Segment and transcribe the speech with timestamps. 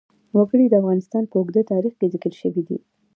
[0.37, 2.77] وګړي د افغانستان په اوږده تاریخ کې ذکر شوی دی.